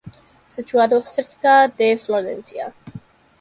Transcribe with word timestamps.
Situado 0.47 1.05
cerca 1.05 1.67
de 1.67 1.95
Florencia. 1.95 2.73